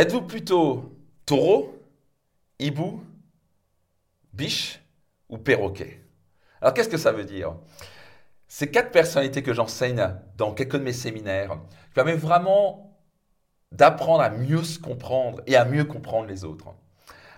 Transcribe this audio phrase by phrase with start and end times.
[0.00, 0.96] Êtes-vous plutôt
[1.26, 1.78] taureau,
[2.58, 3.04] hibou,
[4.32, 4.80] biche
[5.28, 6.00] ou perroquet?
[6.62, 7.54] Alors qu'est-ce que ça veut dire?
[8.48, 10.02] Ces quatre personnalités que j'enseigne
[10.38, 11.58] dans quelques de mes séminaires
[11.92, 12.98] permettent vraiment
[13.72, 16.74] d'apprendre à mieux se comprendre et à mieux comprendre les autres.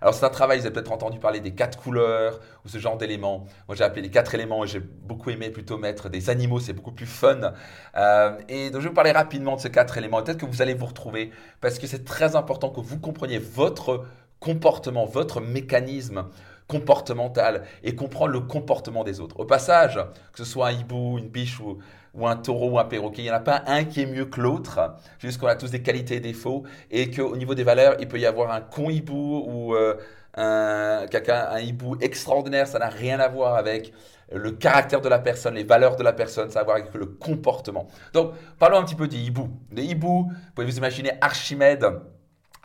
[0.03, 2.97] Alors c'est un travail, vous avez peut-être entendu parler des quatre couleurs ou ce genre
[2.97, 3.47] d'éléments.
[3.69, 6.73] Moi j'ai appelé les quatre éléments et j'ai beaucoup aimé plutôt mettre des animaux, c'est
[6.73, 7.53] beaucoup plus fun.
[7.97, 10.21] Euh, et donc je vais vous parler rapidement de ces quatre éléments.
[10.21, 11.31] Peut-être que vous allez vous retrouver
[11.61, 14.05] parce que c'est très important que vous compreniez votre
[14.41, 16.25] comportement, votre mécanisme
[16.67, 19.39] comportemental et comprendre le comportement des autres.
[19.39, 20.01] Au passage,
[20.33, 21.79] que ce soit un hibou, une biche ou,
[22.15, 24.27] ou un taureau ou un perroquet, il n'y en a pas un qui est mieux
[24.27, 24.81] que l'autre,
[25.19, 28.19] juste qu'on a tous des qualités et défauts, et qu'au niveau des valeurs, il peut
[28.19, 29.97] y avoir un con hibou ou euh,
[30.35, 33.93] un, un hibou extraordinaire, ça n'a rien à voir avec
[34.35, 36.95] le caractère de la personne, les valeurs de la personne, ça a à voir avec
[36.95, 37.87] le comportement.
[38.13, 39.51] Donc, parlons un petit peu des hiboux.
[39.71, 41.85] Les hiboux, vous pouvez vous imaginer Archimède,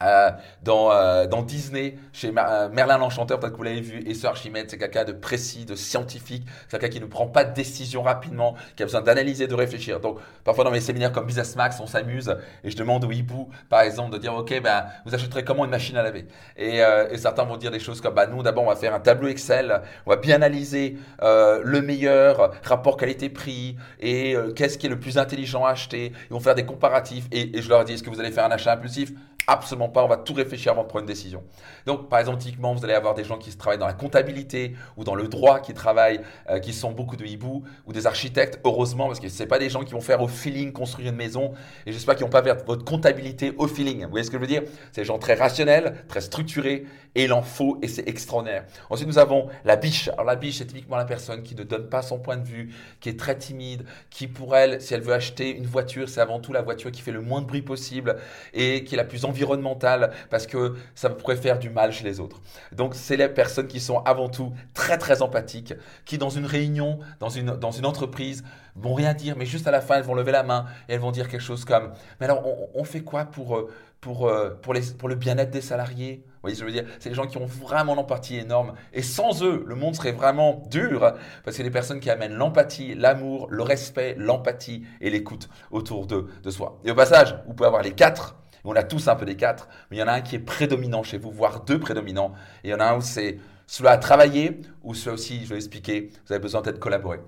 [0.02, 0.30] euh,
[0.62, 4.30] dans, euh, dans, Disney, chez euh, Merlin l'Enchanteur, peut-être que vous l'avez vu, et Sir
[4.30, 8.04] Archimède, c'est quelqu'un de précis, de scientifique, c'est quelqu'un qui ne prend pas de décision
[8.04, 10.00] rapidement, qui a besoin d'analyser, de réfléchir.
[10.00, 13.50] Donc, parfois dans mes séminaires comme Business Max, on s'amuse, et je demande au hibou,
[13.70, 16.28] par exemple, de dire, OK, ben, vous achèterez comment une machine à laver?
[16.58, 19.00] Et, et, certains vont dire des choses comme, bah, nous, d'abord, on va faire un
[19.00, 25.00] tableau Excel, on va bien analyser le meilleur rapport qualité-prix, et qu'est-ce qui est le
[25.00, 28.04] plus intelligent à acheter, ils vont faire des comparatifs, et, et je leur dis, est-ce
[28.04, 29.11] que vous allez faire un achat impulsif?
[29.50, 31.43] Absolument pas, on va tout réfléchir avant de prendre une décision.
[31.85, 35.03] Donc, par exemple, typiquement, vous allez avoir des gens qui travaillent dans la comptabilité ou
[35.03, 39.08] dans le droit, qui travaillent, euh, qui sont beaucoup de hiboux ou des architectes, heureusement,
[39.08, 41.53] parce que ce pas des gens qui vont faire au feeling construire une maison
[41.85, 44.03] et j'espère qu'ils vont pas faire votre comptabilité au feeling.
[44.03, 44.63] Vous voyez ce que je veux dire?
[44.91, 48.65] C'est des gens très rationnels, très structurés et il en faut et c'est extraordinaire.
[48.89, 50.09] Ensuite, nous avons la biche.
[50.09, 52.73] Alors, la biche, c'est typiquement la personne qui ne donne pas son point de vue,
[52.99, 56.39] qui est très timide, qui pour elle, si elle veut acheter une voiture, c'est avant
[56.39, 58.17] tout la voiture qui fait le moins de bruit possible
[58.53, 59.43] et qui est la plus envie
[60.30, 62.42] parce que ça pourrait faire du mal chez les autres.
[62.72, 65.73] Donc, c'est les personnes qui sont avant tout très, très empathiques,
[66.06, 68.43] qui dans une réunion, dans une, dans une entreprise,
[68.77, 70.99] vont rien dire, mais juste à la fin, elles vont lever la main et elles
[70.99, 72.43] vont dire quelque chose comme Mais alors,
[72.76, 73.70] on, fait quoi pour, euh,
[74.02, 76.23] pour, euh, pour, les, pour le bien-être des salariés?
[76.26, 76.89] Vous voyez ce que je veux dire?
[76.99, 78.73] C'est les gens qui ont vraiment l'empathie énorme.
[78.94, 82.36] Et sans eux, le monde serait vraiment dur parce que c'est des personnes qui amènent
[82.36, 86.80] l'empathie, l'amour, le respect, l'empathie et l'écoute autour de, de soi.
[86.86, 88.36] Et au passage, vous pouvez avoir les quatre
[88.67, 90.39] on a tous un peu des quatre, mais il y en a un qui est
[90.39, 92.33] prédominant chez vous, voire deux prédominants.
[92.64, 95.50] Et il y en a un où c'est cela à travailler, ou cela aussi, je
[95.50, 97.20] vais expliquer, vous avez besoin peut-être de collaborer.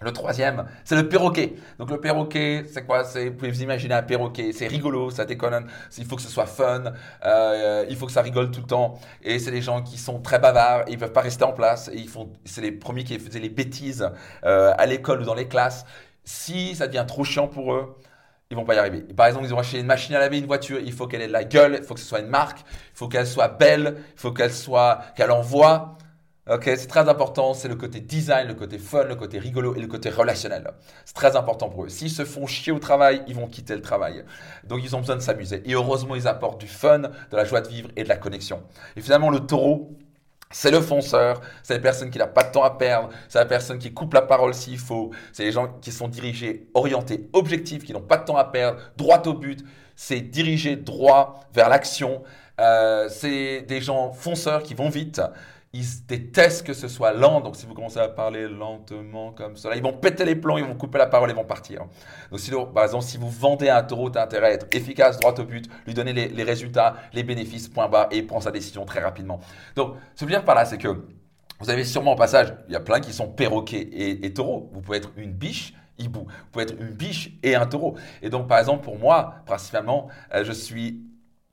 [0.00, 1.54] Le troisième, c'est le perroquet.
[1.78, 3.04] Donc le perroquet, c'est quoi?
[3.04, 6.46] Vous pouvez vous imaginer un perroquet, c'est rigolo, ça déconne, il faut que ce soit
[6.46, 6.92] fun,
[7.24, 8.98] euh, il faut que ça rigole tout le temps.
[9.22, 11.88] Et c'est des gens qui sont très bavards, ils ne peuvent pas rester en place.
[11.88, 12.10] Et ils
[12.44, 14.10] c'est les premiers qui faisaient les bêtises
[14.44, 15.86] euh, à l'école ou dans les classes.
[16.24, 17.96] Si ça devient trop chiant pour eux,
[18.50, 19.00] ils vont pas y arriver.
[19.00, 21.26] Par exemple, ils ont acheté une machine à laver, une voiture, il faut qu'elle ait
[21.26, 23.96] de la gueule, il faut que ce soit une marque, il faut qu'elle soit belle,
[24.14, 25.98] il faut qu'elle soit, qu'elle envoie.
[26.50, 29.80] Ok, c'est très important, c'est le côté design, le côté fun, le côté rigolo et
[29.80, 30.70] le côté relationnel.
[31.06, 31.88] C'est très important pour eux.
[31.88, 34.26] S'ils se font chier au travail, ils vont quitter le travail.
[34.64, 35.62] Donc ils ont besoin de s'amuser.
[35.64, 38.62] Et heureusement, ils apportent du fun, de la joie de vivre et de la connexion.
[38.94, 39.96] Et finalement, le taureau,
[40.54, 43.44] c'est le fonceur, c'est la personne qui n'a pas de temps à perdre, c'est la
[43.44, 47.82] personne qui coupe la parole s'il faut, c'est les gens qui sont dirigés, orientés, objectifs,
[47.82, 49.64] qui n'ont pas de temps à perdre, droit au but,
[49.96, 52.22] c'est diriger droit vers l'action,
[52.60, 55.20] euh, c'est des gens fonceurs qui vont vite,
[55.74, 57.40] ils détestent que ce soit lent.
[57.40, 60.64] Donc, si vous commencez à parler lentement comme cela, ils vont péter les plombs, ils
[60.64, 61.80] vont couper la parole et vont partir.
[62.30, 65.18] Donc, si, par exemple, si vous vendez un taureau, tu as intérêt à être efficace,
[65.18, 68.84] droit au but, lui donner les, résultats, les bénéfices, point bas, et prendre sa décision
[68.84, 69.40] très rapidement.
[69.74, 71.04] Donc, ce que je veux dire par là, c'est que
[71.58, 73.88] vous avez sûrement au passage, il y a plein qui sont perroquets
[74.22, 74.70] et, taureaux.
[74.72, 76.20] Vous pouvez être une biche, hibou.
[76.20, 77.96] Vous pouvez être une biche et un taureau.
[78.22, 81.00] Et donc, par exemple, pour moi, principalement, euh, je suis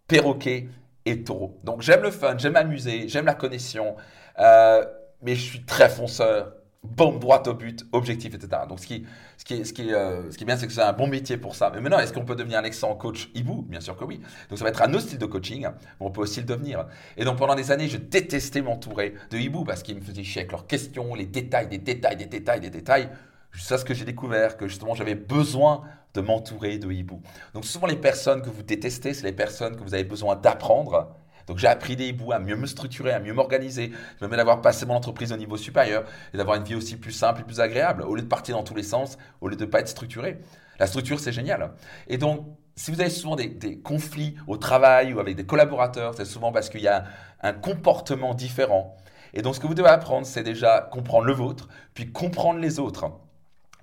[0.07, 0.67] perroquet
[1.05, 1.59] et taureau.
[1.63, 3.95] Donc j'aime le fun, j'aime m'amuser, j'aime la connexion,
[4.39, 4.85] euh,
[5.21, 6.53] mais je suis très fonceur,
[6.83, 8.63] bombe droite au but, objectif, etc.
[8.67, 9.05] Donc ce qui,
[9.37, 11.37] ce qui, ce qui, euh, ce qui est bien, c'est que c'est un bon métier
[11.37, 11.71] pour ça.
[11.73, 13.29] Mais maintenant, est-ce qu'on peut devenir un excellent coach?
[13.35, 14.19] Hibou Bien sûr que oui.
[14.49, 16.87] Donc ça va être un autre style de coaching, mais on peut aussi le devenir.
[17.17, 20.41] Et donc pendant des années, je détestais m'entourer de hibou parce qu'ils me faisaient chier
[20.41, 23.09] avec leurs questions, les détails, des détails, des détails, des détails.
[23.53, 25.83] C'est ce que j'ai découvert, que justement j'avais besoin
[26.13, 27.21] de m'entourer de hiboux.
[27.53, 31.15] Donc souvent les personnes que vous détestez, c'est les personnes que vous avez besoin d'apprendre.
[31.47, 34.61] Donc j'ai appris des hiboux à mieux me structurer, à mieux m'organiser, je me d'avoir
[34.61, 36.03] passé mon entreprise au niveau supérieur
[36.33, 38.63] et d'avoir une vie aussi plus simple et plus agréable, au lieu de partir dans
[38.63, 40.39] tous les sens, au lieu de ne pas être structuré.
[40.79, 41.71] La structure, c'est génial.
[42.07, 42.45] Et donc,
[42.75, 46.69] si vous avez souvent des, conflits au travail ou avec des collaborateurs, c'est souvent parce
[46.69, 47.05] qu'il y a
[47.41, 48.97] un comportement différent.
[49.33, 52.79] Et donc, ce que vous devez apprendre, c'est déjà comprendre le vôtre, puis comprendre les
[52.79, 53.11] autres,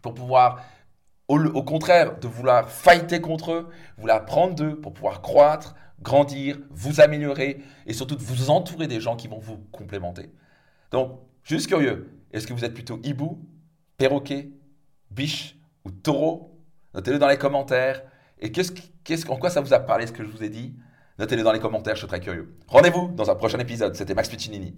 [0.03, 0.63] pour pouvoir
[1.29, 3.69] au, contraire de vouloir fighter contre eux,
[3.99, 9.01] vouloir prendre d'eux pour pouvoir croître, grandir, vous améliorer et surtout de vous entourer des
[9.01, 10.31] gens qui vont vous complémenter.
[10.91, 13.47] Donc, juste curieux, est-ce que vous êtes plutôt hibou,
[13.99, 14.51] perroquet,
[15.11, 16.59] biche ou taureau?
[16.95, 18.03] Notez-le dans les commentaires.
[18.41, 18.73] Et qu'est-ce,
[19.05, 20.75] qu'est-ce, en quoi ça vous a parlé ce que je vous ai dit?
[21.19, 22.57] Notez-le dans les commentaires, je suis très curieux.
[22.69, 23.95] Rendez-vous dans un prochain épisode.
[23.97, 24.77] C'était Max Piccinini.